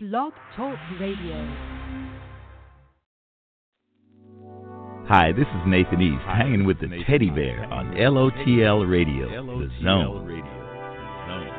[0.00, 1.34] Blog Talk Radio.
[5.08, 9.26] Hi, this is Nathan East, hanging with the teddy bear on LOTL Radio,
[9.58, 10.24] The Zone.
[10.24, 11.57] on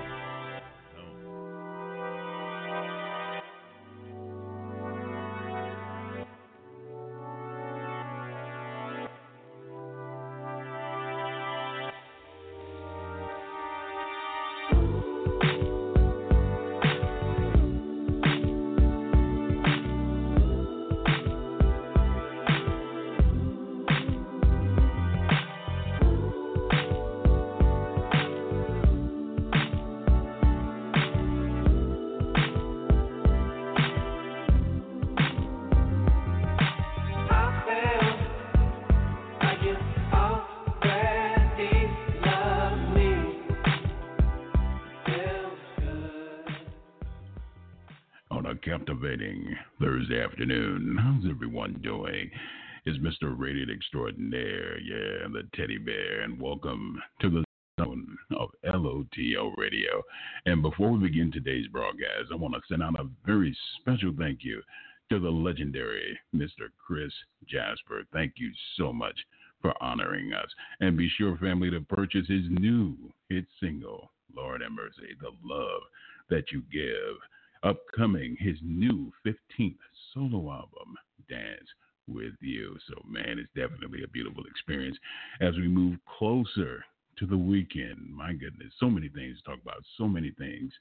[53.80, 57.46] Extraordinaire, yeah, the teddy bear, and welcome to the
[57.80, 60.04] zone of LOTL Radio.
[60.46, 64.40] And before we begin today's broadcast, I want to send out a very special thank
[64.44, 64.62] you
[65.10, 66.68] to the legendary Mr.
[66.86, 67.14] Chris
[67.48, 68.04] Jasper.
[68.12, 69.18] Thank you so much
[69.62, 70.50] for honoring us.
[70.82, 72.98] And be sure, family, to purchase his new
[73.30, 75.84] hit single, Lord have mercy, The Love
[76.30, 77.16] That You Give
[77.64, 79.78] upcoming his new 15th
[80.14, 80.98] solo album,
[81.30, 81.70] Dance
[82.14, 82.78] with You.
[82.88, 84.98] So, man, it's definitely a beautiful experience
[85.42, 86.84] as we move closer
[87.18, 87.98] to the weekend.
[88.12, 90.72] My goodness, so many things to talk about, so many things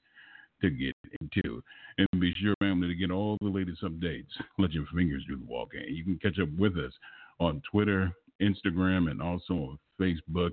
[0.62, 1.62] to get into.
[1.98, 4.30] And be sure, family, to get all the latest updates.
[4.58, 5.82] Let your fingers do the walking.
[5.88, 6.92] You can catch up with us
[7.40, 10.50] on Twitter, Instagram, and also on Facebook.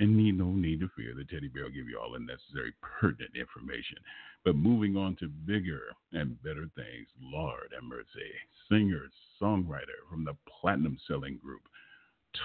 [0.00, 2.72] And need no need to fear, the teddy bear will give you all the necessary
[3.00, 3.98] pertinent information.
[4.44, 5.82] But moving on to bigger
[6.12, 8.30] and better things, Lord have mercy.
[8.70, 9.06] Singer,
[9.42, 11.62] songwriter from the platinum selling group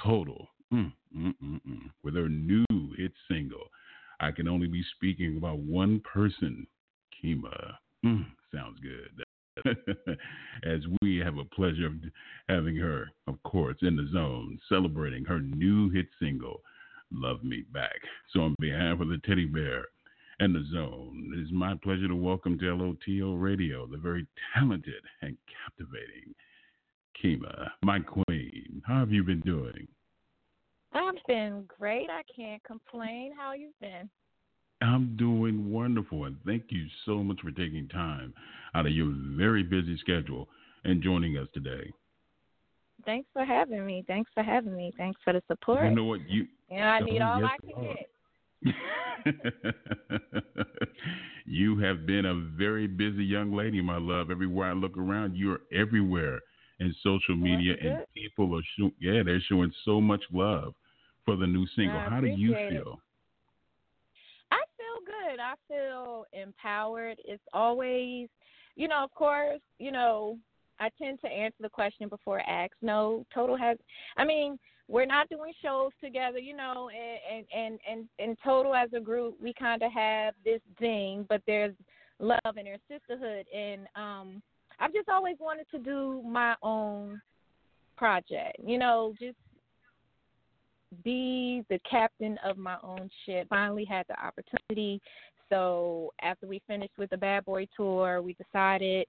[0.04, 2.66] Total, mm, mm, mm, mm, with her new
[2.98, 3.68] hit single,
[4.20, 6.66] I Can Only Be Speaking About One Person,
[7.14, 7.76] Kima.
[8.54, 9.24] Sounds good.
[10.64, 11.94] As we have a pleasure of
[12.50, 16.62] having her, of course, in the zone, celebrating her new hit single,
[17.14, 18.00] Love Me Back.
[18.32, 19.86] So, on behalf of the teddy bear,
[20.40, 21.32] and the zone.
[21.36, 26.34] It is my pleasure to welcome to LOTL Radio the very talented and captivating
[27.24, 28.82] Kima, my queen.
[28.86, 29.88] How have you been doing?
[30.94, 32.10] I've been great.
[32.10, 33.34] I can't complain.
[33.38, 34.10] How you been?
[34.82, 38.34] I'm doing wonderful, and thank you so much for taking time
[38.76, 40.50] out of your very busy schedule
[40.84, 41.92] and joining us today.
[43.06, 44.04] Thanks for having me.
[44.08, 44.94] Thanks for having me.
[44.98, 45.84] Thanks for the support.
[45.86, 46.48] You know what you?
[46.72, 48.10] Yeah, I need all I can get.
[51.46, 54.32] you have been a very busy young lady, my love.
[54.32, 56.40] Everywhere I look around, you're everywhere
[56.80, 60.74] in social media, and people are show- yeah, they're showing so much love
[61.26, 62.00] for the new single.
[62.00, 62.84] How do you appreciate it.
[62.84, 63.02] feel?
[64.52, 65.40] I feel good.
[65.40, 67.18] I feel empowered.
[67.26, 68.30] It's always,
[68.76, 70.38] you know, of course, you know,
[70.80, 72.74] I tend to answer the question before asked.
[72.82, 73.78] No, Total has.
[74.18, 74.58] I mean,
[74.88, 79.36] we're not doing shows together, you know, and and and and Total as a group,
[79.42, 81.74] we kind of have this thing, but there's
[82.20, 84.42] love and there's sisterhood, and um,
[84.80, 87.22] I've just always wanted to do my own
[87.98, 89.38] project, you know, just
[91.04, 93.48] be the captain of my own ship.
[93.50, 95.02] Finally had the opportunity.
[95.50, 99.08] So after we finished with the Bad Boy tour, we decided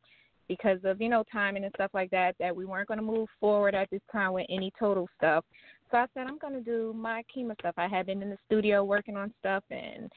[0.49, 3.29] because of, you know, timing and stuff like that, that we weren't going to move
[3.41, 5.45] forward at this time with any total stuff.
[5.91, 7.75] So I said, I'm going to do my Kima stuff.
[7.77, 10.11] I had been in the studio working on stuff and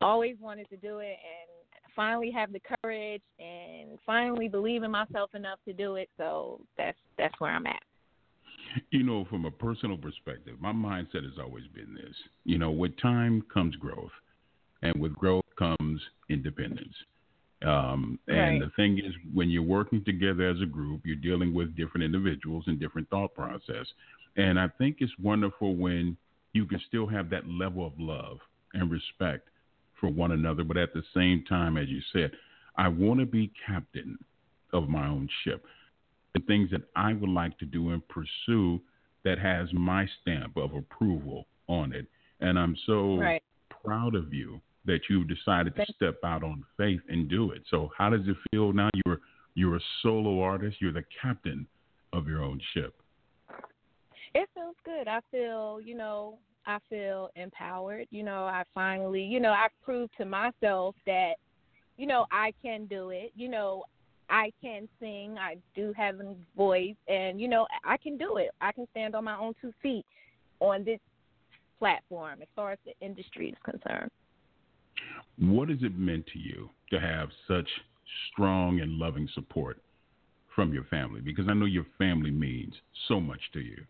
[0.00, 1.52] always wanted to do it and
[1.94, 6.08] finally have the courage and finally believe in myself enough to do it.
[6.16, 7.82] So that's that's where I'm at.
[8.90, 12.14] You know, from a personal perspective, my mindset has always been this.
[12.44, 14.10] You know, with time comes growth,
[14.82, 16.94] and with growth comes independence.
[17.64, 18.60] Um, and Right.
[18.60, 22.64] the thing is, when you're working together as a group, you're dealing with different individuals
[22.66, 23.86] and different thought process.
[24.36, 26.16] And I think it's wonderful when
[26.52, 28.38] you can still have that level of love
[28.74, 29.48] and respect
[30.00, 32.32] for one another, but at the same time, as you said,
[32.76, 34.18] I want to be captain
[34.72, 35.64] of my own ship.
[36.34, 38.80] The things that I would like to do and pursue
[39.24, 42.06] that has my stamp of approval on it.
[42.40, 43.42] And I'm so Right.
[43.84, 47.62] proud of you that you've decided to step out on faith and do it.
[47.70, 49.20] So how does it feel now you're
[49.54, 51.66] you're a solo artist, you're the captain
[52.12, 52.94] of your own ship?
[54.34, 55.08] It feels good.
[55.08, 58.06] I feel, you know, I feel empowered.
[58.10, 61.34] You know, I finally, you know, I've proved to myself that,
[61.98, 63.32] you know, I can do it.
[63.36, 63.84] You know,
[64.30, 65.36] I can sing.
[65.38, 68.50] I do have a voice, and you know, I can do it.
[68.60, 70.06] I can stand on my own two feet
[70.60, 71.00] on this
[71.78, 74.10] platform as far as the industry is concerned.
[75.38, 77.68] What has it meant to you to have such
[78.30, 79.78] strong and loving support
[80.54, 81.20] from your family?
[81.20, 82.74] Because I know your family means
[83.08, 83.82] so much to you.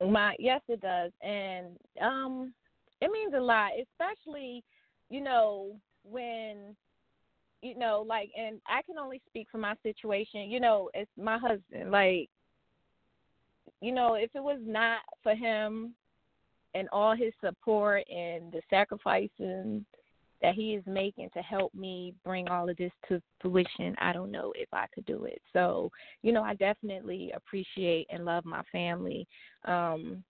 [0.00, 2.54] My yes, it does, and um,
[3.00, 4.62] it means a lot, especially
[5.10, 5.72] you know
[6.04, 6.76] when
[7.62, 10.50] you know like, and I can only speak for my situation.
[10.50, 11.90] You know, it's my husband.
[11.90, 12.30] Like,
[13.80, 15.94] you know, if it was not for him
[16.74, 19.82] and all his support and the sacrifices
[20.40, 24.30] that he is making to help me bring all of this to fruition, I don't
[24.30, 25.40] know if I could do it.
[25.52, 25.90] So,
[26.22, 29.26] you know, I definitely appreciate and love my family.
[29.64, 30.22] Um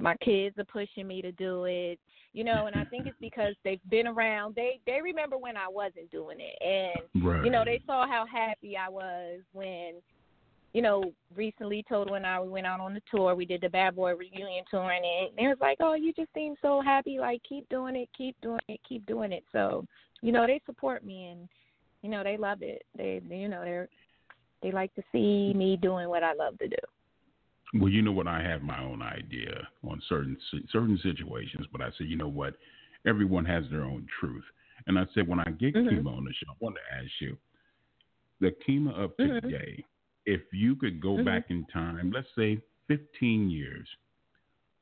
[0.00, 2.00] my kids are pushing me to do it.
[2.32, 4.56] You know, and I think it's because they've been around.
[4.56, 7.44] They they remember when I wasn't doing it and right.
[7.44, 10.02] you know, they saw how happy I was when
[10.74, 13.34] you know, recently Total and I we went out on the tour.
[13.34, 16.34] We did the Bad Boy reunion tour, and it, it was like, oh, you just
[16.34, 17.18] seem so happy.
[17.18, 19.44] Like, keep doing it, keep doing it, keep doing it.
[19.52, 19.86] So,
[20.20, 21.48] you know, they support me, and
[22.02, 22.82] you know, they love it.
[22.98, 23.88] They, you know, they're
[24.62, 26.76] they like to see me doing what I love to do.
[27.74, 28.26] Well, you know what?
[28.26, 30.36] I have my own idea on certain
[30.72, 32.54] certain situations, but I said, you know what?
[33.06, 34.44] Everyone has their own truth,
[34.88, 35.88] and I said when I get mm-hmm.
[35.88, 37.36] Kima on the show, I want to ask you
[38.40, 39.46] the Kima of mm-hmm.
[39.46, 39.84] today
[40.26, 41.24] if you could go mm-hmm.
[41.24, 43.86] back in time, let's say 15 years,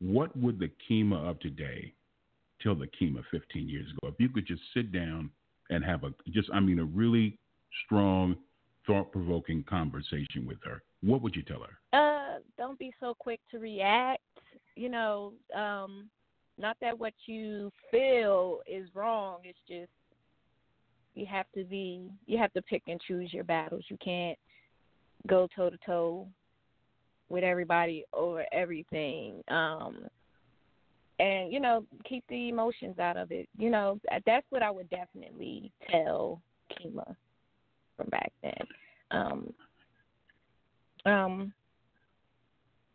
[0.00, 1.92] what would the Kima of today
[2.60, 4.08] tell the Kima 15 years ago?
[4.08, 5.30] If you could just sit down
[5.70, 7.38] and have a just, I mean, a really
[7.84, 8.36] strong,
[8.86, 11.98] thought-provoking conversation with her, what would you tell her?
[11.98, 14.20] Uh, don't be so quick to react.
[14.74, 16.08] You know, um,
[16.58, 19.40] not that what you feel is wrong.
[19.44, 19.90] It's just
[21.14, 23.84] you have to be, you have to pick and choose your battles.
[23.88, 24.38] You can't
[25.26, 26.26] go toe to toe
[27.28, 29.42] with everybody over everything.
[29.48, 30.06] Um
[31.18, 33.48] and you know, keep the emotions out of it.
[33.56, 36.40] You know, that's what I would definitely tell
[36.72, 37.14] Kima
[37.96, 38.66] from back then.
[39.10, 39.52] Um
[41.04, 41.52] um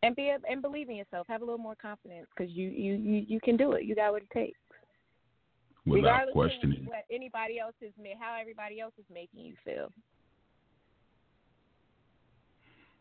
[0.04, 1.28] and be and believe in yourself.
[1.28, 3.86] Have a little more confidence because you, you you you can do it.
[3.86, 4.60] You got what it takes.
[5.86, 6.86] Without Regardless questioning.
[6.86, 9.92] what anybody else is, how everybody else is making you feel.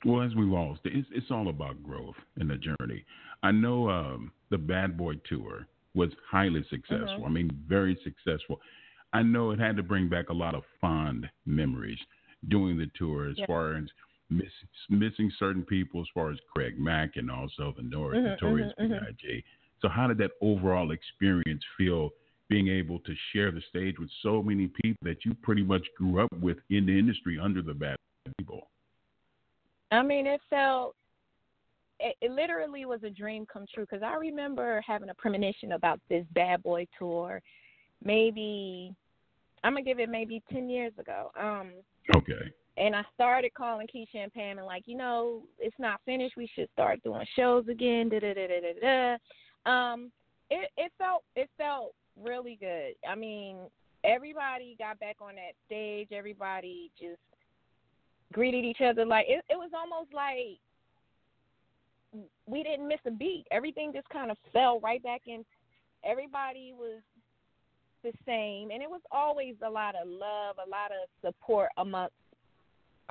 [0.05, 3.05] Well, as we've all said, it's, it's all about growth in the journey.
[3.43, 7.07] I know um, the Bad Boy Tour was highly successful.
[7.07, 7.25] Mm-hmm.
[7.25, 8.61] I mean, very successful.
[9.13, 11.99] I know it had to bring back a lot of fond memories
[12.49, 13.85] doing the tour as far as
[14.29, 14.51] miss,
[14.91, 18.93] missing certain people, as far as Craig Mack and also the North, mm-hmm, Notorious mm-hmm,
[18.93, 19.45] B.I.G.
[19.81, 22.11] So, how did that overall experience feel?
[22.49, 26.23] Being able to share the stage with so many people that you pretty much grew
[26.23, 27.97] up with in the industry under the Bad
[28.39, 28.69] People.
[29.91, 30.95] I mean, it felt
[32.01, 36.01] it, it literally was a dream come true because I remember having a premonition about
[36.09, 37.41] this bad boy tour,
[38.05, 38.95] maybe
[39.65, 41.31] I'm gonna give it maybe ten years ago.
[41.39, 41.73] Um,
[42.15, 42.53] okay.
[42.79, 46.37] And I started calling Keisha and Pam and like, you know, it's not finished.
[46.37, 48.11] We should start doing shows again.
[48.11, 49.17] Da da da da da
[49.65, 49.71] da.
[49.71, 50.13] Um,
[50.51, 52.95] it it felt it felt really good.
[53.09, 53.57] I mean,
[54.05, 56.09] everybody got back on that stage.
[56.13, 57.19] Everybody just
[58.33, 60.59] greeted each other like it, it was almost like
[62.47, 63.47] we didn't miss a beat.
[63.51, 65.45] Everything just kind of fell right back in.
[66.05, 67.01] Everybody was
[68.03, 72.15] the same, and it was always a lot of love, a lot of support amongst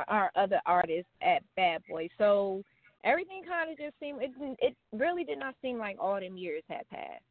[0.08, 2.10] our other artists at Bad Boy.
[2.18, 2.64] So
[3.04, 4.32] everything kind of just seemed it.
[4.60, 7.24] It really did not seem like all them years had passed.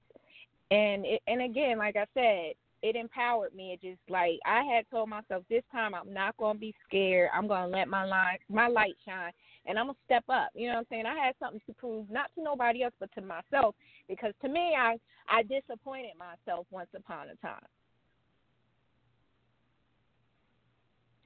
[0.70, 3.72] And it, and again, like I said, it empowered me.
[3.72, 7.30] It just like I had told myself this time I'm not gonna be scared.
[7.34, 9.32] I'm gonna let my light my light shine
[9.64, 10.50] and I'm gonna step up.
[10.54, 11.06] You know what I'm saying?
[11.06, 13.74] I had something to prove not to nobody else but to myself
[14.06, 14.98] because to me I
[15.30, 17.64] I disappointed myself once upon a time.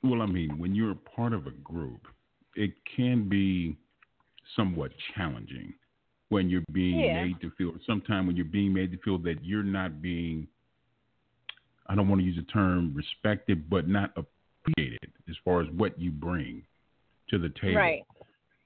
[0.05, 2.07] Well, I mean, when you're part of a group,
[2.55, 3.77] it can be
[4.55, 5.75] somewhat challenging
[6.29, 7.25] when you're being yeah.
[7.25, 10.47] made to feel sometimes when you're being made to feel that you're not being
[11.88, 15.99] I don't want to use the term respected, but not appreciated as far as what
[15.99, 16.62] you bring
[17.30, 18.02] to the table right.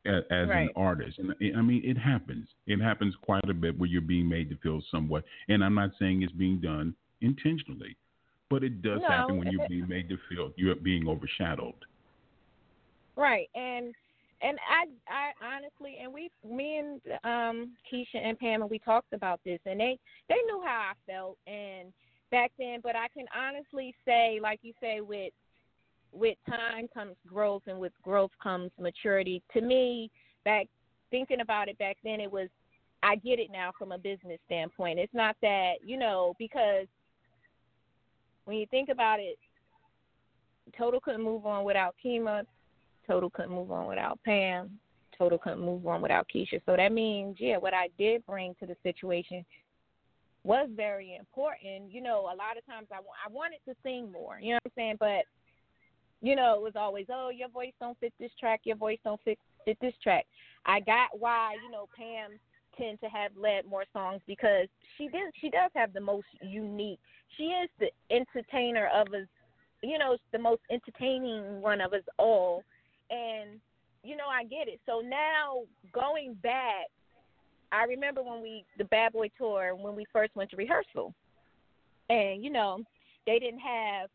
[0.06, 0.62] as, as right.
[0.62, 1.18] an artist.
[1.18, 2.48] And I mean, it happens.
[2.66, 5.24] It happens quite a bit where you're being made to feel somewhat.
[5.48, 7.96] And I'm not saying it's being done intentionally,
[8.50, 11.74] but it does no, happen when you're being made to feel you're being overshadowed.
[13.16, 13.94] Right, and
[14.42, 19.12] and I I honestly and we me and um Keisha and Pam and we talked
[19.12, 19.98] about this and they
[20.28, 21.92] they knew how I felt and
[22.32, 22.80] back then.
[22.82, 25.32] But I can honestly say, like you say, with
[26.12, 29.40] with time comes growth, and with growth comes maturity.
[29.54, 30.10] To me,
[30.44, 30.66] back
[31.12, 32.48] thinking about it back then, it was
[33.04, 34.98] I get it now from a business standpoint.
[34.98, 36.86] It's not that you know because
[38.46, 39.38] when you think about it,
[40.76, 42.44] Total couldn't move on without Kima.
[43.06, 44.78] Total couldn't move on without Pam.
[45.16, 46.60] Total couldn't move on without Keisha.
[46.66, 49.44] So that means, yeah, what I did bring to the situation
[50.44, 51.92] was very important.
[51.92, 54.72] You know, a lot of times I, I wanted to sing more, you know what
[54.76, 54.96] I'm saying?
[54.98, 55.24] But,
[56.20, 59.20] you know, it was always, oh, your voice don't fit this track, your voice don't
[59.24, 60.26] fit, fit this track.
[60.66, 62.38] I got why, you know, Pam
[62.76, 66.98] tend to have led more songs because she did she does have the most unique
[67.36, 69.26] she is the entertainer of us
[69.82, 72.64] you know the most entertaining one of us all
[73.10, 73.60] and
[74.02, 74.80] you know I get it.
[74.86, 76.86] So now going back,
[77.72, 81.14] I remember when we the Bad Boy tour when we first went to rehearsal,
[82.08, 82.84] and you know
[83.26, 84.10] they didn't have,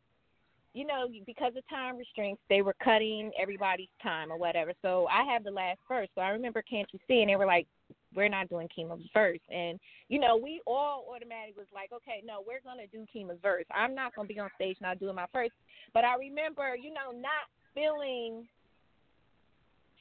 [0.73, 4.73] you know, because of time restraints, they were cutting everybody's time or whatever.
[4.81, 6.09] So I have the last verse.
[6.15, 7.67] So I remember Can't You See, and they were like,
[8.15, 9.39] we're not doing Kima's verse.
[9.49, 13.39] And, you know, we all automatically was like, okay, no, we're going to do Kima's
[13.41, 13.65] verse.
[13.73, 15.53] I'm not going to be on stage not doing my first.
[15.93, 18.47] But I remember, you know, not feeling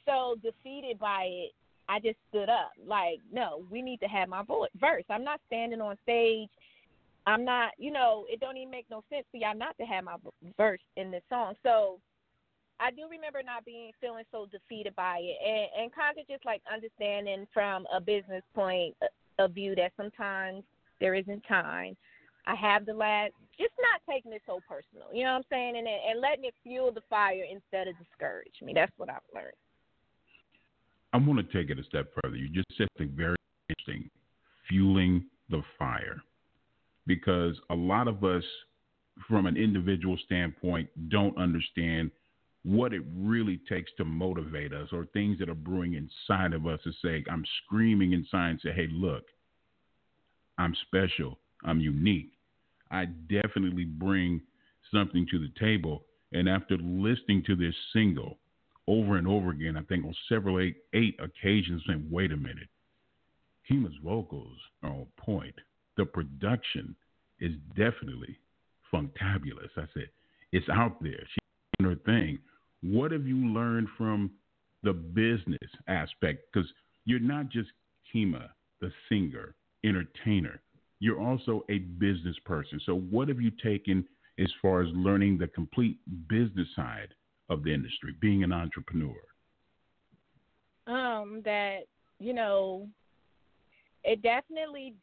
[0.05, 1.51] so defeated by it,
[1.89, 2.71] I just stood up.
[2.85, 5.03] Like, no, we need to have my voice, verse.
[5.09, 6.49] I'm not standing on stage.
[7.25, 10.03] I'm not, you know, it don't even make no sense for y'all not to have
[10.05, 10.15] my
[10.57, 11.55] verse in this song.
[11.63, 11.99] So
[12.79, 16.45] I do remember not being feeling so defeated by it, and, and kind of just
[16.45, 18.95] like understanding from a business point
[19.39, 20.63] of view that sometimes
[20.99, 21.97] there isn't time.
[22.45, 25.07] I have the last, just not taking it so personal.
[25.13, 25.77] You know what I'm saying?
[25.77, 28.71] And and letting it fuel the fire instead of discourage me.
[28.73, 29.51] That's what I've learned.
[31.17, 32.35] I want to take it a step further.
[32.35, 33.35] You just said something very
[33.69, 34.11] interesting
[34.69, 36.21] fueling the fire.
[37.07, 38.43] Because a lot of us,
[39.27, 42.11] from an individual standpoint, don't understand
[42.63, 46.81] what it really takes to motivate us or things that are brewing inside of us
[46.83, 49.23] to say, I'm screaming inside and say, hey, look,
[50.59, 52.33] I'm special, I'm unique.
[52.91, 54.41] I definitely bring
[54.93, 56.05] something to the table.
[56.31, 58.37] And after listening to this single,
[58.87, 62.69] over and over again, I think on several eight, eight occasions, saying, wait a minute,
[63.69, 65.55] Kima's vocals are on point.
[65.97, 66.95] The production
[67.39, 68.37] is definitely
[68.93, 69.69] fantabulous.
[69.75, 70.09] I said,
[70.51, 71.19] it's out there.
[71.19, 72.39] She's doing her thing.
[72.81, 74.31] What have you learned from
[74.83, 76.45] the business aspect?
[76.53, 76.69] Because
[77.05, 77.69] you're not just
[78.13, 80.61] Kima, the singer, entertainer.
[80.99, 82.79] You're also a business person.
[82.85, 84.05] So, what have you taken
[84.39, 87.09] as far as learning the complete business side
[87.49, 89.15] of the industry, being an entrepreneur?
[90.87, 91.81] Um, that
[92.19, 92.87] you know,
[94.03, 94.93] it definitely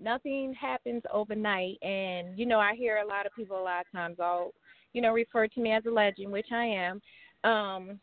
[0.00, 3.92] nothing happens overnight, and you know, I hear a lot of people a lot of
[3.92, 4.52] times all,
[4.92, 7.02] you know, refer to me as a legend, which I am.
[7.44, 8.00] Um,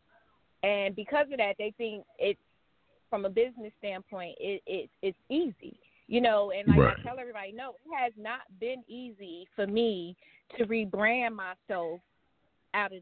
[0.63, 2.39] and because of that, they think it's
[3.09, 6.51] from a business standpoint, it, it it's easy, you know.
[6.51, 6.97] And like right.
[6.99, 10.15] I tell everybody, no, it has not been easy for me
[10.57, 12.01] to rebrand myself
[12.73, 13.01] out of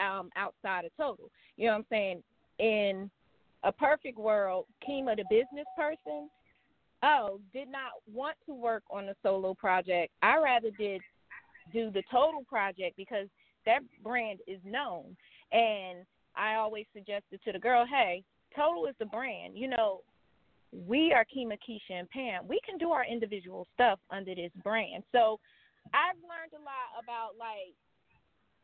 [0.00, 1.30] um, outside of Total.
[1.56, 2.22] You know what I'm saying?
[2.58, 3.10] In
[3.62, 6.28] a perfect world, Kima, the business person,
[7.02, 10.12] oh, did not want to work on a solo project.
[10.22, 11.00] I rather did
[11.72, 13.26] do the Total project because
[13.66, 15.16] that brand is known.
[15.52, 16.04] And
[16.36, 18.22] I always suggested to the girl, hey,
[18.56, 19.56] Total is the brand.
[19.56, 20.00] You know,
[20.86, 22.46] we are Kima, Keisha, and Pam.
[22.48, 25.04] We can do our individual stuff under this brand.
[25.12, 25.38] So
[25.92, 27.74] I've learned a lot about like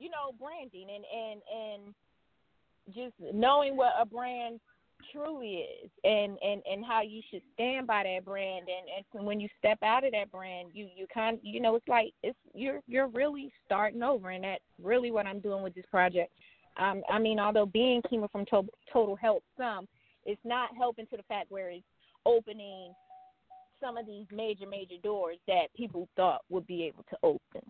[0.01, 1.95] you know, branding and and and
[2.95, 4.59] just knowing what a brand
[5.13, 8.67] truly is and and and how you should stand by that brand.
[8.69, 11.89] And and when you step out of that brand you you kind you know it's
[11.89, 14.31] like it's you're you're really starting over.
[14.31, 16.33] And that's really what I'm doing with this project.
[16.79, 19.87] Um I mean although being Kima from to- total helps some
[20.25, 21.85] it's not helping to the fact where it's
[22.27, 22.93] opening
[23.81, 27.63] some of these major major doors that people thought would be able to open.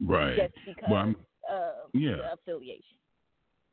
[0.00, 0.36] Right.
[0.36, 1.14] Just because well,
[1.50, 2.32] uh, yeah.
[2.32, 2.96] affiliation.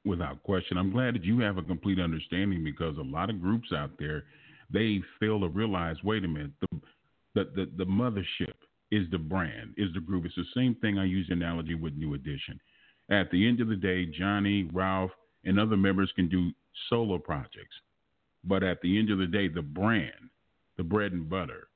[0.06, 3.70] Without question, I'm glad that you have a complete understanding because a lot of groups
[3.76, 4.24] out there
[4.72, 5.98] they fail to realize.
[6.04, 6.80] Wait a minute, the
[7.36, 8.54] the the, the mothership
[8.92, 10.26] is the brand, is the group.
[10.26, 12.60] It's the same thing I use analogy with New Edition.
[13.10, 15.12] At the end of the day, Johnny, Ralph,
[15.44, 16.52] and other members can do
[16.90, 17.76] solo projects,
[18.44, 20.30] but at the end of the day, the brand,
[20.78, 21.68] the bread and butter,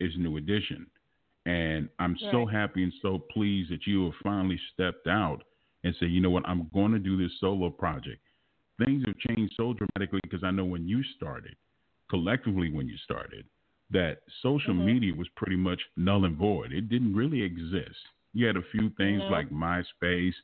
[0.00, 0.86] is New Edition.
[1.46, 2.30] And I'm right.
[2.30, 5.42] so happy and so pleased that you have finally stepped out
[5.84, 8.20] and said, you know what, I'm going to do this solo project.
[8.84, 11.56] Things have changed so dramatically because I know when you started,
[12.08, 13.44] collectively when you started,
[13.90, 14.84] that social Mhm.
[14.84, 16.72] media was pretty much null and void.
[16.72, 17.98] It didn't really exist.
[18.32, 20.34] You had a few things like MySpace,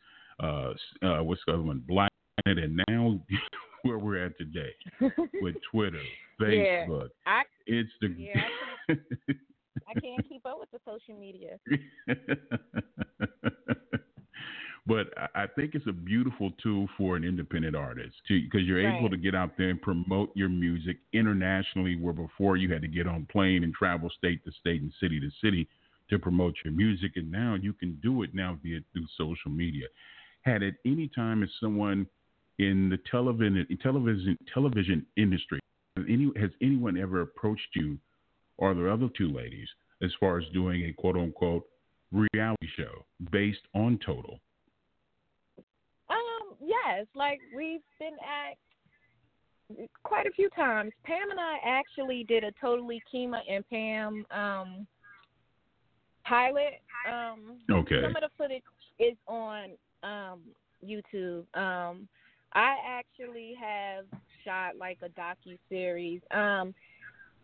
[0.40, 2.10] uh, uh, what's the other one, Black,
[2.44, 3.20] and now
[3.82, 4.74] where we're at today
[5.40, 6.02] with Twitter,
[6.40, 6.84] Yeah.
[6.86, 8.26] Facebook, I Instagram.
[8.34, 8.48] Yeah,
[8.88, 8.94] I
[10.00, 11.58] can't keep up with the social media.
[14.87, 19.08] but I- I think it's a beautiful tool for an independent artist because you're able
[19.10, 23.06] to get out there and promote your music internationally, where before you had to get
[23.06, 25.68] on plane and travel state to state and city to city
[26.10, 29.87] to promote your music, and now you can do it now via through social media.
[30.42, 32.06] Had at any time as someone
[32.58, 35.60] in the television television television industry,
[36.08, 37.98] any has anyone ever approached you
[38.58, 39.68] or the other two ladies
[40.02, 41.64] as far as doing a quote unquote
[42.12, 44.38] reality show based on Total?
[46.10, 48.56] Um, yes, like we've been at
[50.02, 50.92] quite a few times.
[51.04, 54.86] Pam and I actually did a totally Kima and Pam um
[56.24, 56.80] pilot.
[57.10, 58.00] Um Okay.
[58.02, 58.62] some of the footage
[58.98, 59.70] is on
[60.02, 60.40] um
[60.84, 61.44] YouTube.
[61.54, 62.08] Um
[62.54, 64.06] I actually have
[64.44, 66.20] shot like a docu series.
[66.30, 66.74] Um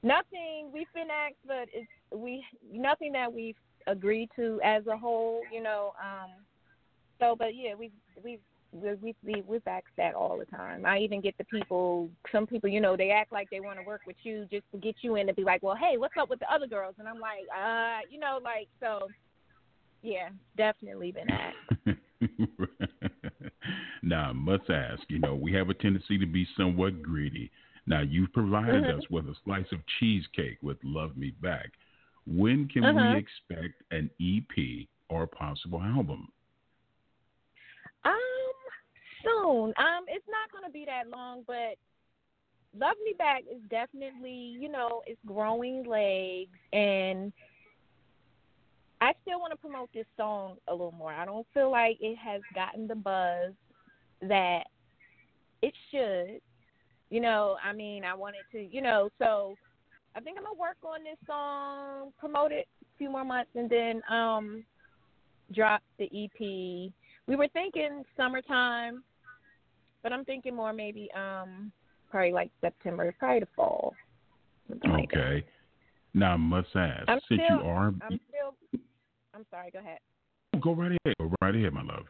[0.05, 3.57] nothing we've been asked but it's we nothing that we've
[3.87, 6.31] agreed to as a whole, you know, um
[7.19, 7.91] so but yeah, we've
[8.23, 8.41] we've
[8.73, 10.85] we we we we've asked that all the time.
[10.85, 13.85] I even get the people some people, you know, they act like they want to
[13.85, 16.29] work with you just to get you in to be like, Well, hey, what's up
[16.29, 16.95] with the other girls?
[16.99, 19.09] And I'm like, uh, you know, like so
[20.03, 21.99] yeah, definitely been asked.
[24.03, 27.51] now, I must ask, you know, we have a tendency to be somewhat greedy.
[27.87, 28.99] Now, you've provided Mhm.
[28.99, 31.77] us with a slice of cheesecake with Love Me Back.
[32.27, 32.95] When can Uh-huh.
[32.95, 36.33] we expect an EP or a possible album?
[38.05, 38.55] Um,
[39.23, 39.75] soon.
[39.77, 41.79] Um, it's not gonna be that long, but
[42.75, 47.33] Love Me Back is definitely, you know, it's growing legs, and
[49.01, 51.13] I still want to promote this song a little more.
[51.13, 53.53] I don't feel like it has gotten the buzz
[54.23, 54.65] that
[55.61, 56.41] it should.
[57.15, 59.55] You know, I mean, I wanted to, you know, so
[60.17, 63.71] I think I'm gonna work on this song, promote it a few more months, and
[63.71, 64.65] then um
[65.53, 66.93] drop the EP.
[67.29, 69.05] We were thinking summertime,
[70.03, 71.71] but I'm thinking more maybe um
[72.11, 73.95] probably like September, probably the fall.
[74.69, 75.13] something like.
[75.17, 75.47] Okay.
[76.15, 78.81] Now, I must ask, I'm since still- you are, I'm still.
[79.35, 79.71] I'm sorry.
[79.71, 80.01] Go ahead.
[80.61, 81.15] go right ahead.
[81.21, 82.07] Go right ahead, my love.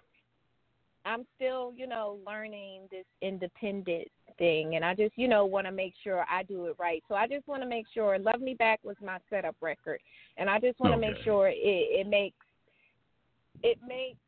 [1.04, 5.72] I'm still, you know, learning this independent thing, and I just, you know, want to
[5.72, 7.02] make sure I do it right.
[7.08, 10.00] So I just want to make sure "Love Me Back" was my setup record,
[10.36, 12.36] and I just want to make sure it, it makes
[13.62, 14.18] it makes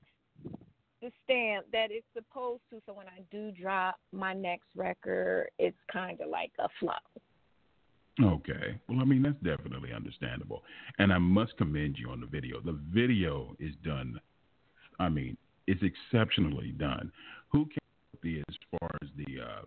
[1.03, 2.81] the stamp that it's supposed to.
[2.87, 6.93] So when I do drop my next record, it's kind of like a flow.
[8.23, 8.81] Okay.
[8.89, 10.63] Well, I mean, that's definitely understandable.
[10.99, 12.61] And I must commend you on the video.
[12.61, 14.19] The video is done,
[14.99, 17.13] I mean, it's exceptionally done.
[17.51, 19.63] Who came up the, as far as the, uh,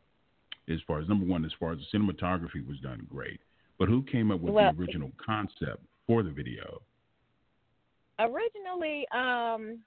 [0.73, 3.39] as far as number one, as far as the cinematography was done great.
[3.77, 6.81] But who came up with Well, the original concept for the video?
[8.19, 9.79] originally um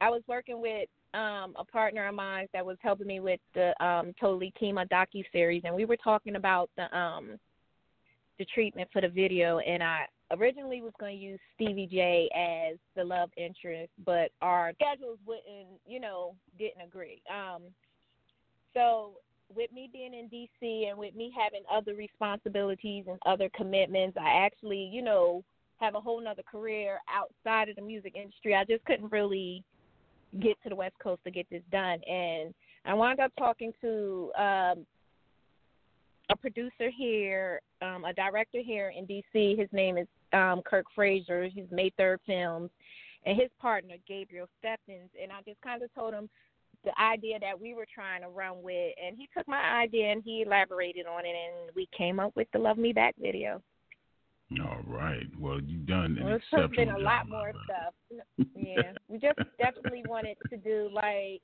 [0.00, 3.74] I was working with um a partner of mine that was helping me with the
[3.84, 7.38] um Totally Kima docu series and we were talking about the um
[8.38, 12.78] the treatment for the video and I originally was going to use Stevie J as
[12.94, 17.62] the love interest but our schedules wouldn't you know didn't agree um
[18.72, 19.14] so
[19.54, 24.44] with me being in DC and with me having other responsibilities and other commitments I
[24.44, 25.44] actually you know
[25.80, 28.54] have a whole nother career outside of the music industry.
[28.54, 29.64] I just couldn't really
[30.38, 32.00] get to the West Coast to get this done.
[32.04, 34.86] And I wound up talking to um,
[36.30, 39.58] a producer here, um, a director here in DC.
[39.58, 41.48] His name is um, Kirk Fraser.
[41.52, 42.70] He's made Third Films,
[43.26, 45.10] and his partner Gabriel Stephens.
[45.20, 46.28] And I just kind of told him
[46.84, 50.22] the idea that we were trying to run with, and he took my idea and
[50.24, 53.62] he elaborated on it, and we came up with the Love Me Back video.
[54.60, 55.26] All right.
[55.38, 57.02] Well, you've done an Well, exceptional been a job.
[57.02, 57.94] lot more stuff.
[58.56, 61.40] Yeah, we just definitely wanted to do like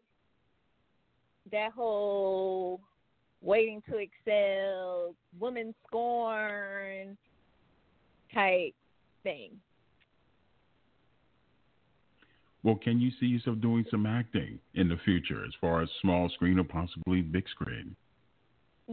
[1.51, 2.81] that whole
[3.41, 7.17] waiting to exhale, woman scorn
[8.35, 8.75] type
[9.23, 9.53] thing.
[12.67, 16.29] Well, can you see yourself doing some acting in the future as far as small
[16.31, 17.95] screen or possibly big screen?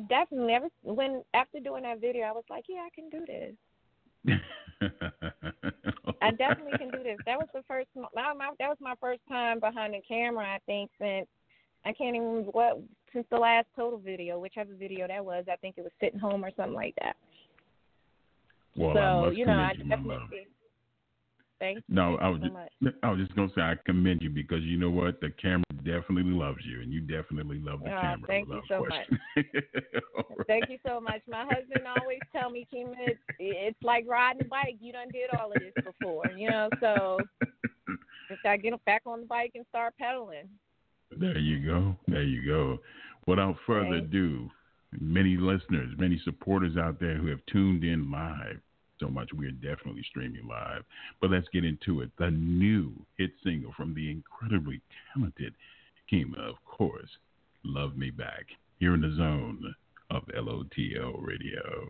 [0.08, 0.54] Definitely.
[0.54, 3.56] Ever when after doing that video, I was like, yeah, I can do this.
[6.22, 7.18] I definitely can do this.
[7.26, 7.88] That was the first.
[7.96, 10.46] That was my, that was my first time behind the camera.
[10.46, 11.26] I think since
[11.84, 12.80] I can't even remember what
[13.12, 15.46] since the last total video, whichever video that was.
[15.52, 17.16] I think it was sitting home or something like that.
[18.78, 20.46] Well, so you know, I my definitely.
[21.63, 21.95] Thank you.
[21.95, 22.93] No, I was so just, much.
[23.04, 26.23] I was just gonna say I commend you because you know what, the camera definitely
[26.34, 28.28] loves you, and you definitely love the Oh, camera.
[28.28, 29.17] thank you so question.
[30.17, 30.47] All right.
[30.47, 31.21] Thank you so much.
[31.26, 34.76] My husband always tell me, Kima, it's, it's like riding a bike.
[34.82, 36.69] You done did all of this before, you know.
[36.82, 37.19] So
[38.30, 40.49] just gotta get back on the bike and start pedaling.
[41.17, 41.95] There you go.
[42.10, 42.80] There you go.
[43.26, 44.49] Without further ado,
[44.99, 48.60] many listeners, many supporters out there who have tuned in live
[49.04, 49.30] so much.
[49.34, 50.84] We are definitely streaming live.
[51.22, 52.10] But let's get into it.
[52.18, 54.82] The new hit single from the incredibly
[55.13, 55.54] talented
[56.12, 57.10] Kima, of course,
[57.63, 58.46] Love Me Back,
[58.80, 59.76] here in the zone
[60.10, 61.89] of LOTL Radio.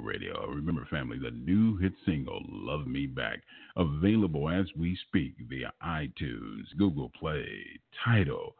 [0.00, 0.46] Radio.
[0.48, 3.42] Remember, family, the new hit single, Love Me Back,
[3.76, 7.64] available as we speak via iTunes, Google Play,
[8.04, 8.54] Tidal,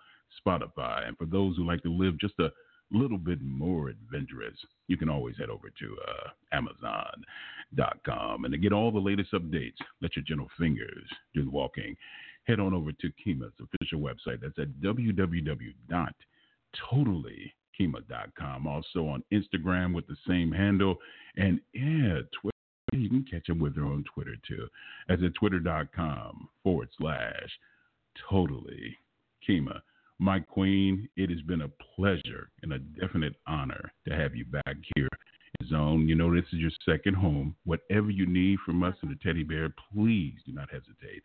[0.45, 1.07] Spotify.
[1.07, 2.51] And for those who like to live just a
[2.91, 4.57] little bit more adventurous,
[4.89, 8.45] you can always head over to uh, Amazon.com.
[8.45, 11.97] And to get all the latest updates, let your gentle fingers do the walking.
[12.45, 14.41] Head on over to Kima's official website.
[14.41, 14.81] That's at
[17.81, 18.67] www.totallykima.com.
[18.67, 20.97] Also on Instagram with the same handle.
[21.37, 22.51] And yeah, Twitter.
[22.93, 24.67] You can catch up with her on Twitter too.
[25.09, 27.51] As at twitter.com forward slash
[28.29, 28.97] totally
[29.49, 29.81] Kima.
[30.19, 34.77] My queen, it has been a pleasure and a definite honor to have you back
[34.97, 35.09] here
[35.61, 36.09] in zone.
[36.09, 37.55] You know, this is your second home.
[37.65, 41.23] Whatever you need from us and the teddy bear, please do not hesitate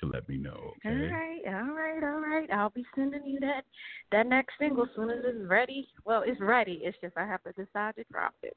[0.00, 0.74] to let me know.
[0.84, 1.10] All Okay.
[1.10, 2.50] right, all right, all right.
[2.50, 3.64] I'll be sending you that
[4.12, 5.88] that next single as soon as it's ready.
[6.04, 6.80] Well, it's ready.
[6.82, 8.56] It's just I have to decide to drop it.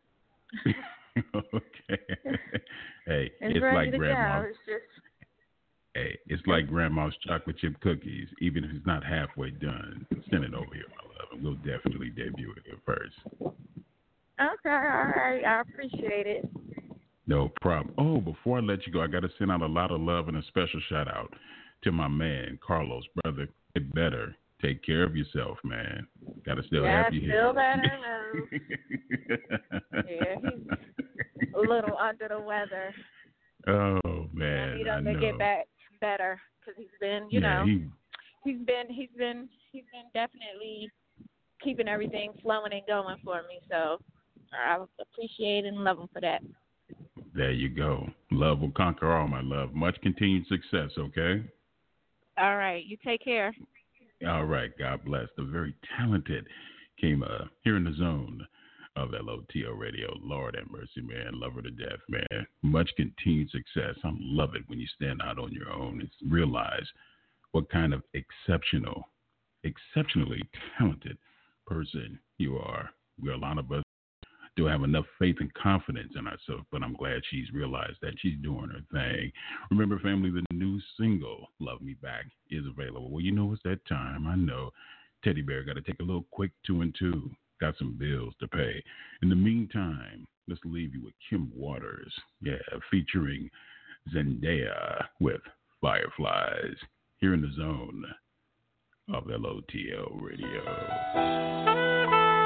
[1.36, 2.04] okay.
[3.06, 4.42] hey, It's, it's like grandma.
[4.42, 4.84] It's just
[5.96, 8.28] Hey, it's like grandma's chocolate chip cookies.
[8.42, 12.10] Even if it's not halfway done, send it over here, my love, and we'll definitely
[12.10, 13.16] debut it here first.
[13.42, 14.70] okay.
[14.70, 16.46] All right, I appreciate it.
[17.30, 17.94] No problem.
[18.00, 20.30] Oh, before I let you go, I got to send out a lot of love
[20.30, 21.32] and a special shout out
[21.84, 23.04] to my man, Carlos.
[23.22, 24.36] Brother, get better.
[24.64, 26.08] Take care of yourself, man.
[26.44, 27.54] Got to still Yeah, have you feel here.
[27.54, 28.50] better
[30.10, 32.96] Yeah, he's a little under the weather.
[33.68, 34.78] oh, I man.
[34.78, 35.68] need I him to get back
[36.02, 37.86] better because he's been, you yeah, know, he,
[38.44, 40.90] he's been, he's been, he's been definitely
[41.64, 43.60] keeping everything flowing and going for me.
[43.70, 44.00] So
[44.52, 46.42] I appreciate and love him for that.
[47.40, 48.06] There you go.
[48.32, 49.74] Love will conquer all, my love.
[49.74, 51.42] Much continued success, okay?
[52.38, 53.56] All right, you take care.
[54.28, 55.28] All right, God bless.
[55.38, 56.46] The very talented
[57.00, 58.46] came uh, here in the zone
[58.98, 60.14] of LOTL Radio.
[60.22, 61.40] Lord have mercy, man.
[61.40, 62.46] Love her to death, man.
[62.62, 63.96] Much continued success.
[64.04, 66.88] I love it when you stand out on your own and realize
[67.54, 69.08] what kind of exceptional,
[69.64, 70.42] exceptionally
[70.78, 71.18] talented
[71.66, 72.90] person you are.
[73.18, 73.84] Where a lot of us
[74.60, 78.38] don't have enough faith and confidence in ourselves, but I'm glad she's realized that she's
[78.42, 79.32] doing her thing.
[79.72, 83.10] Remember, family, the new single, Love Me Back, is available.
[83.10, 84.28] Well, you know it's that time.
[84.28, 84.72] I know.
[85.24, 87.30] Teddy Bear got to take a little quick two and two.
[87.60, 88.82] Got some bills to pay.
[89.22, 92.14] In the meantime, let's leave you with Kim Waters.
[92.42, 92.54] Yeah,
[92.90, 93.50] featuring
[94.14, 95.42] Zendaya with
[95.82, 96.76] Fireflies
[97.18, 98.06] here in the zone
[99.14, 102.39] of LOTL Radio.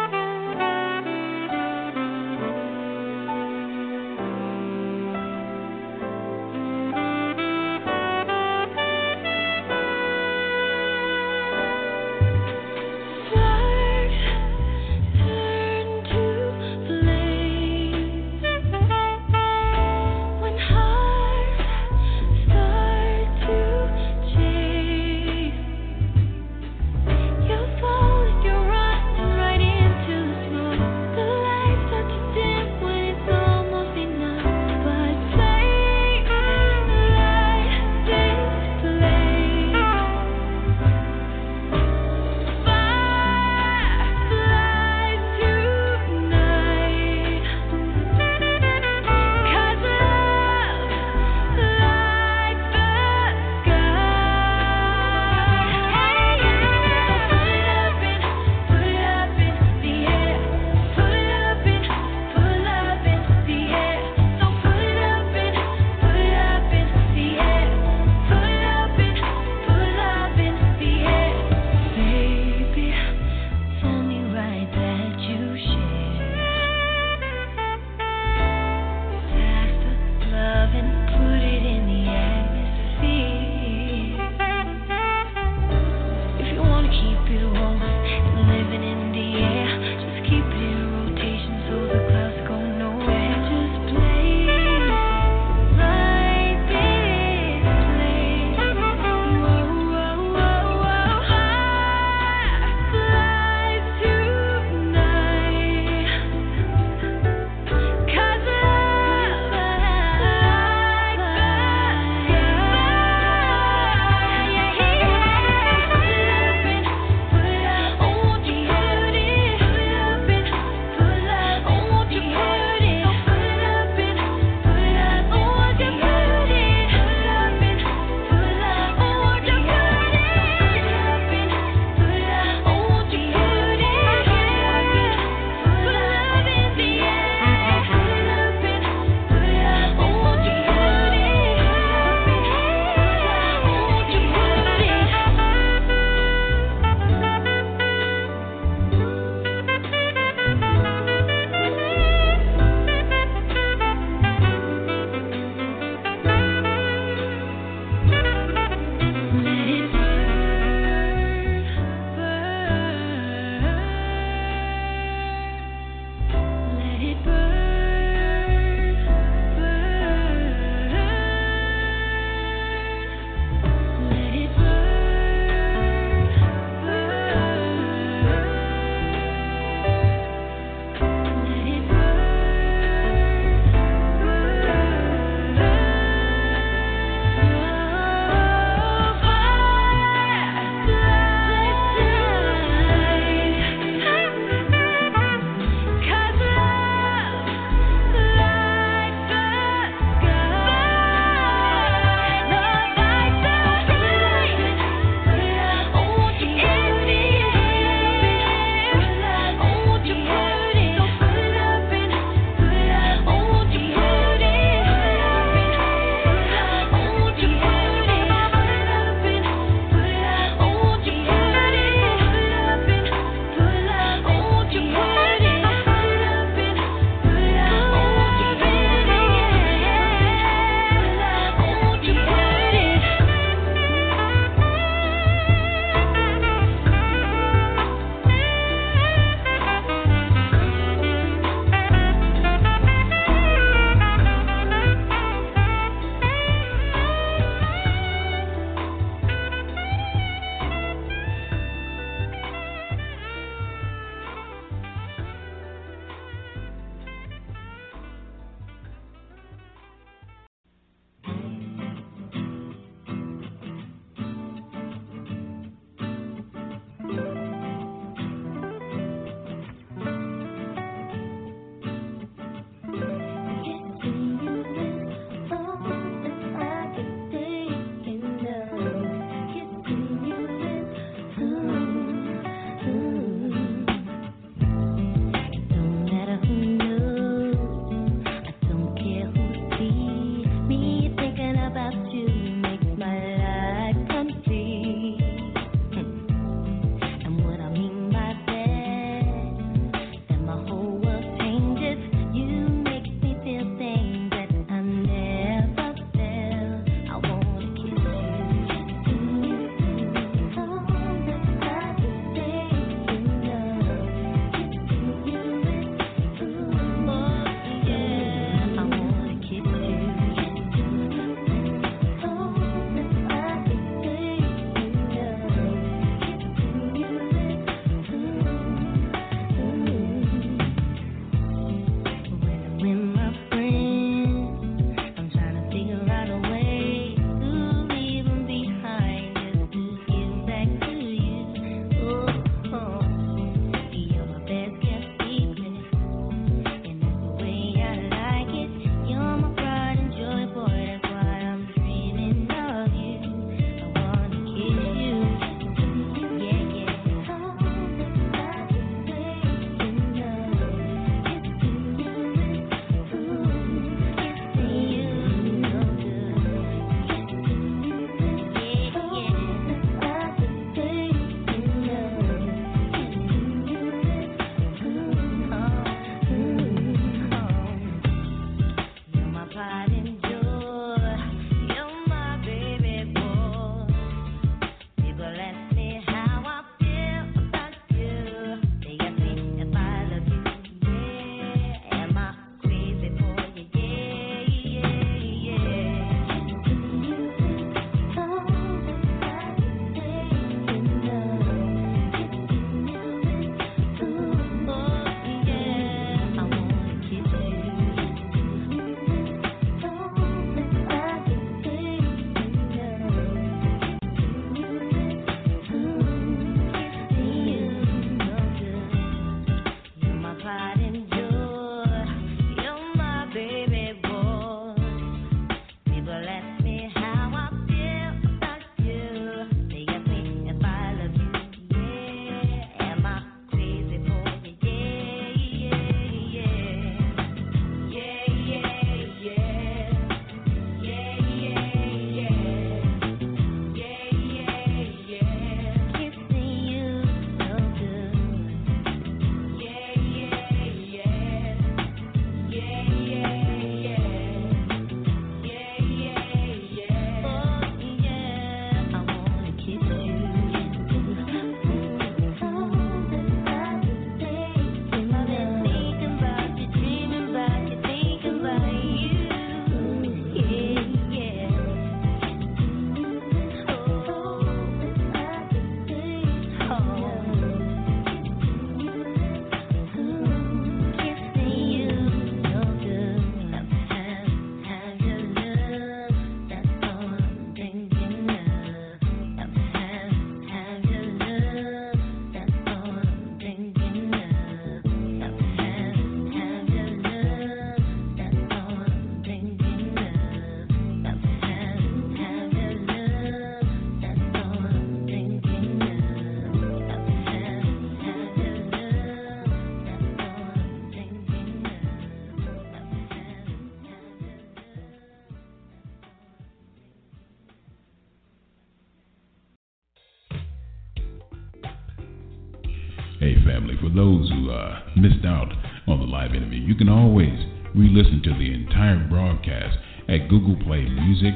[528.03, 529.77] Listen to the entire broadcast
[530.09, 531.33] at Google Play Music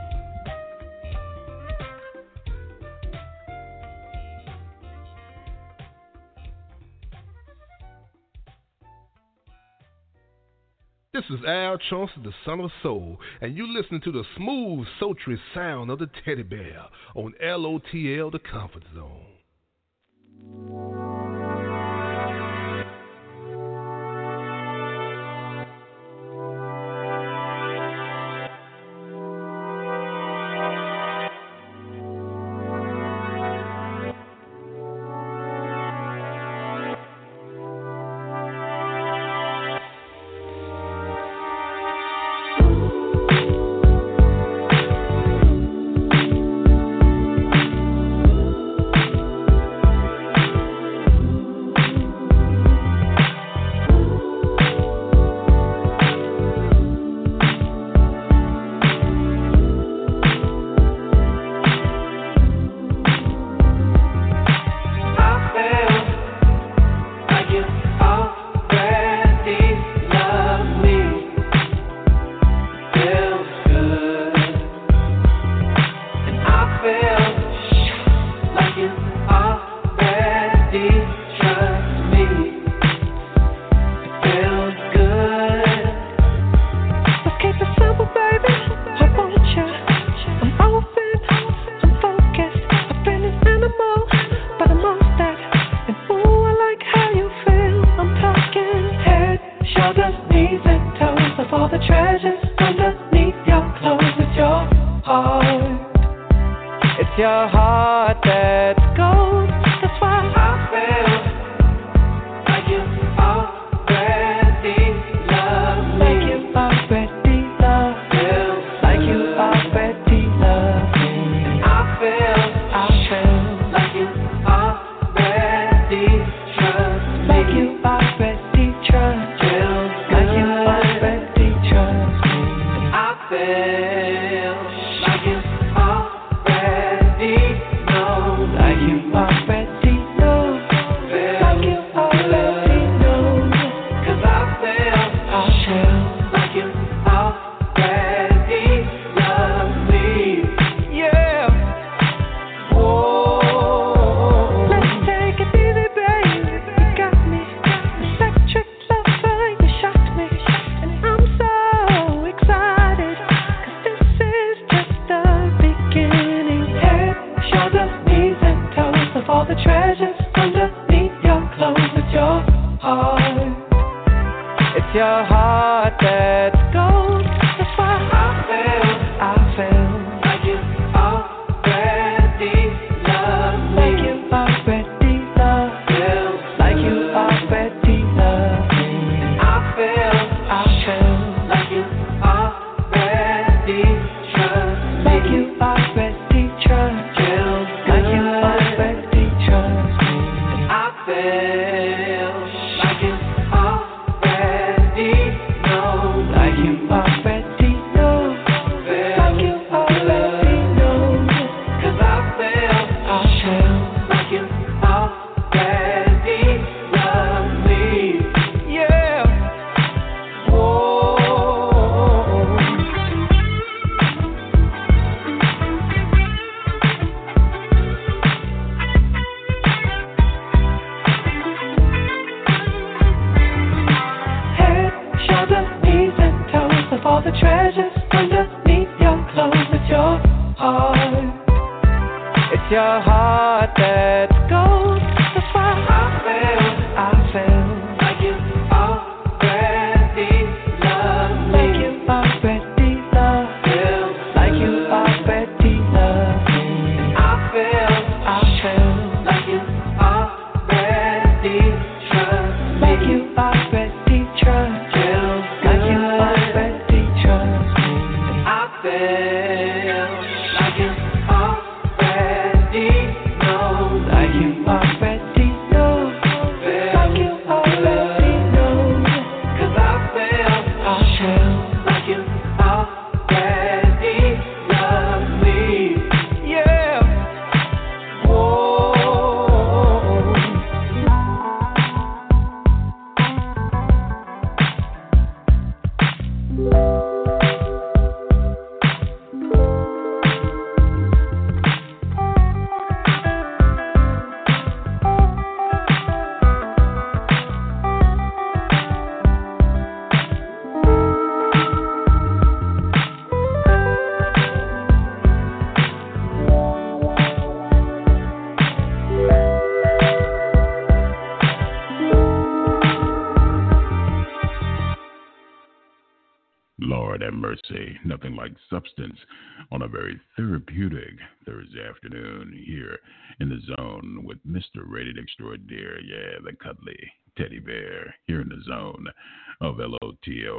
[11.11, 15.41] This is Al Chauncey, the son of soul, and you listen to the smooth, sultry
[15.55, 16.85] sound of the teddy bear
[17.15, 19.25] on LOTL, the comfort zone.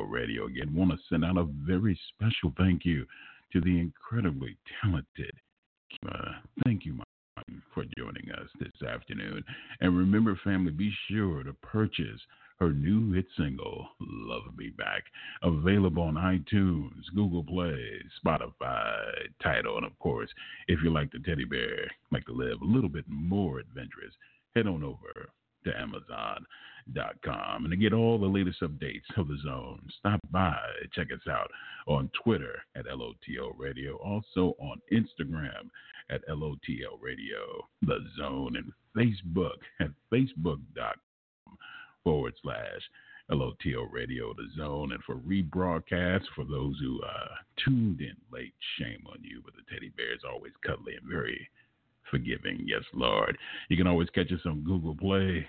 [0.07, 0.47] Radio.
[0.47, 3.07] Again, want to send out a very special thank you
[3.53, 5.33] to the incredibly talented.
[6.09, 6.33] Uh,
[6.65, 7.01] thank you,
[7.75, 9.43] for joining us this afternoon.
[9.81, 12.21] And remember, family, be sure to purchase
[12.59, 15.05] her new hit single, Love Me Back,
[15.43, 19.01] available on iTunes, Google Play, Spotify,
[19.43, 20.29] Tidal, and of course,
[20.69, 24.13] if you like the teddy bear, like to live a little bit more adventurous,
[24.55, 25.31] head on over
[25.65, 27.65] to Amazon.com.
[27.65, 30.59] And to get all the latest updates of the zone, stop by,
[30.93, 31.51] check us out
[31.87, 35.71] on Twitter at LOTL Radio, also on Instagram
[36.11, 41.57] at LOTL Radio, the zone, and Facebook at Facebook.com
[42.03, 42.81] forward slash
[43.31, 44.93] LOTL Radio, the zone.
[44.93, 47.35] And for rebroadcast, for those who uh,
[47.65, 49.43] tuned in late, shame on you.
[49.45, 51.49] But the teddy bear is always cuddly and very
[52.11, 52.65] forgiving.
[52.65, 53.39] Yes, Lord.
[53.69, 55.47] You can always catch us on Google Play,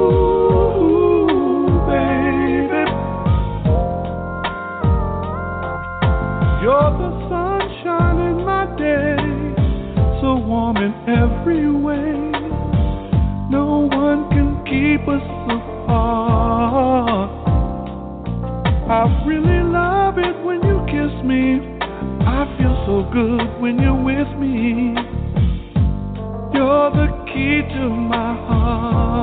[11.23, 12.12] every way.
[13.51, 15.23] No one can keep us
[15.57, 17.31] apart.
[18.91, 21.79] I really love it when you kiss me.
[22.27, 24.97] I feel so good when you're with me.
[26.55, 29.22] You're the key to my heart.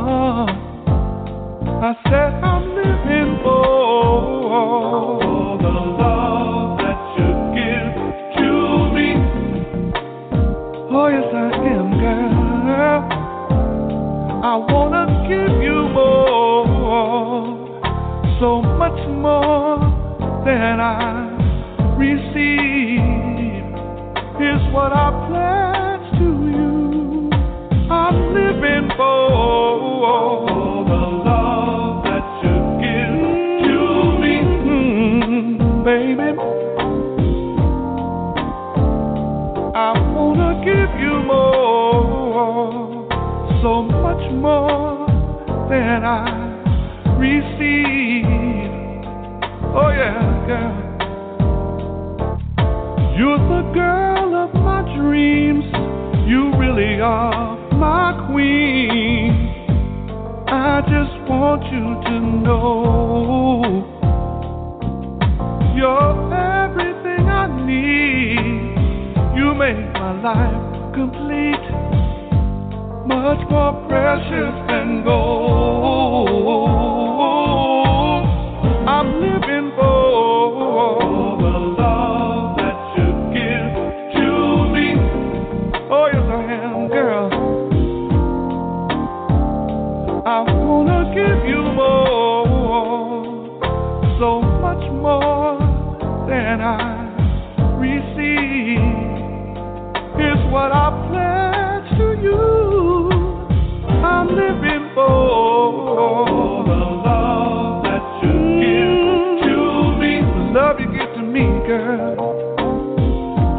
[111.69, 112.17] girl.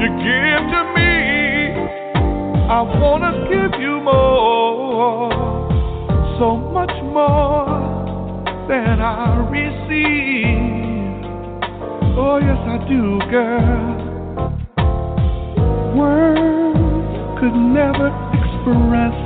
[0.00, 1.14] You give to me,
[2.68, 5.30] I wanna give you more,
[6.40, 7.70] so much more
[8.66, 11.22] than I receive.
[12.18, 13.94] Oh, yes, I do, girl.
[15.94, 18.08] Words could never
[18.38, 19.16] express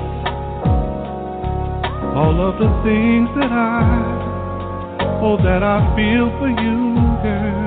[2.21, 6.83] all of the things that I, oh, that I feel for you,
[7.23, 7.64] girl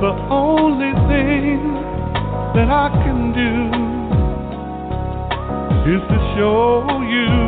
[0.00, 1.74] the only thing
[2.54, 3.52] that I can do
[5.92, 7.47] is to show you.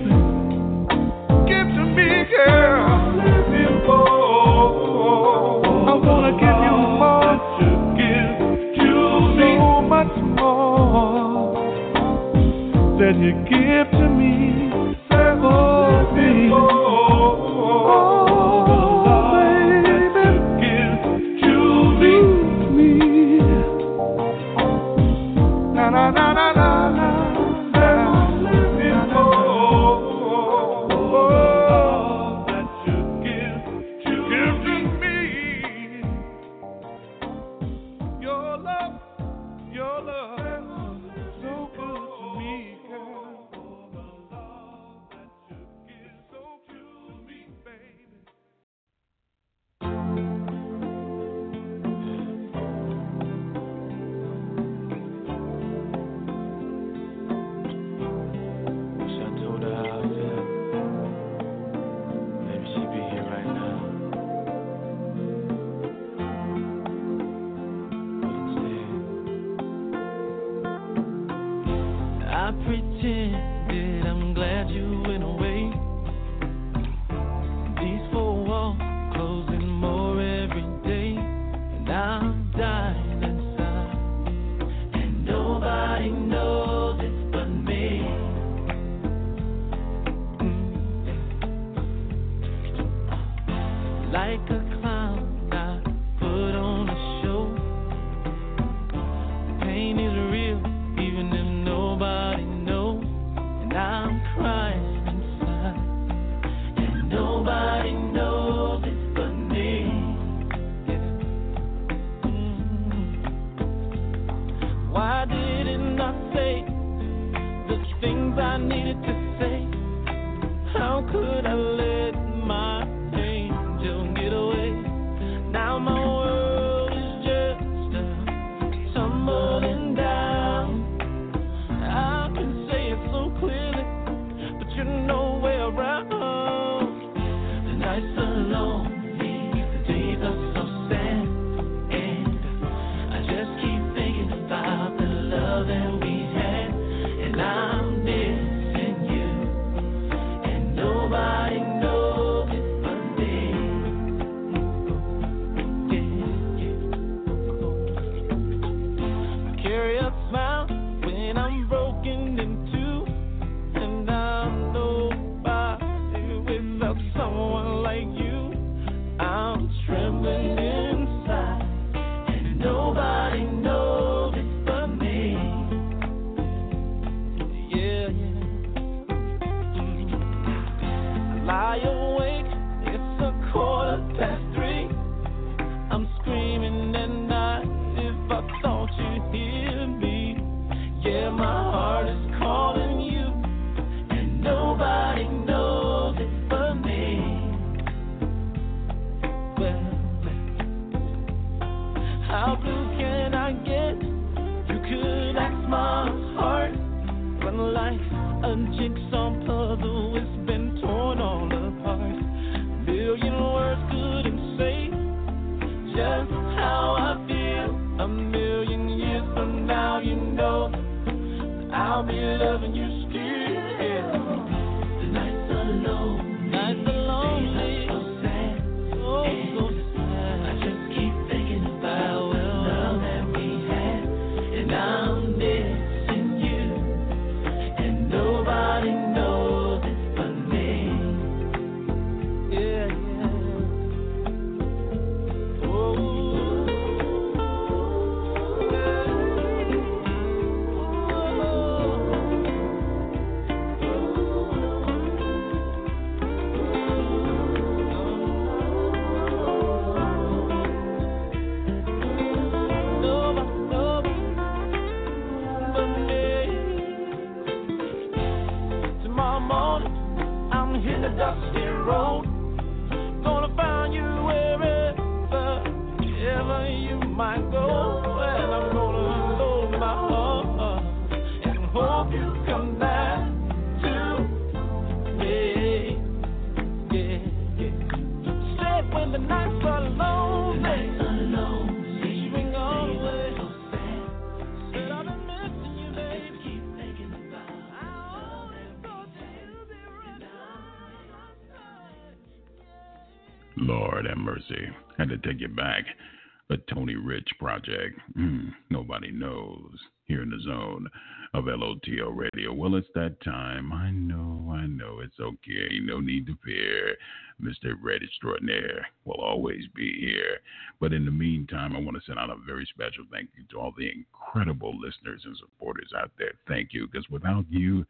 [307.61, 307.99] project.
[308.15, 309.75] Hmm, nobody knows.
[310.05, 310.89] Here in the zone
[311.33, 312.51] of LOTL radio.
[312.51, 313.71] Well, it's that time.
[313.71, 314.99] I know, I know.
[314.99, 315.79] It's okay.
[315.81, 316.97] No need to fear.
[317.41, 317.75] Mr.
[317.81, 320.39] Red Extraordinaire will always be here.
[320.81, 323.57] But in the meantime, I want to send out a very special thank you to
[323.57, 326.33] all the incredible listeners and supporters out there.
[326.45, 326.87] Thank you.
[326.87, 327.85] Because without you,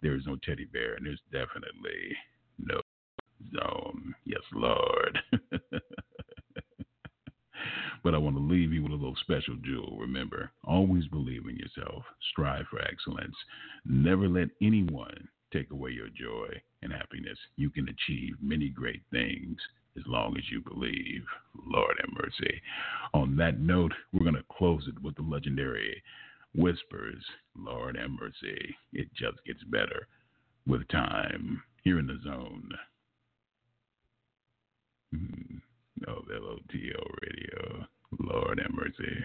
[0.00, 2.14] there is no teddy bear, and there's definitely
[2.58, 2.80] no
[3.52, 4.14] zone.
[4.26, 5.18] Yes, Lord.
[8.04, 9.96] but I want to leave you with a little special jewel.
[9.98, 13.34] Remember, always believe in yourself, strive for excellence,
[13.86, 16.48] never let anyone take away your joy
[16.82, 17.38] and happiness.
[17.56, 19.56] You can achieve many great things
[19.96, 21.22] as long as you believe.
[21.66, 22.60] Lord have mercy.
[23.14, 26.02] On that note, we're going to close it with the legendary
[26.54, 27.24] Whispers.
[27.56, 28.76] Lord have mercy.
[28.92, 30.06] It just gets better
[30.66, 32.70] with time here in the zone.
[35.12, 35.56] Hmm.
[36.06, 37.86] Of LOTL Radio.
[38.20, 39.24] Lord have mercy.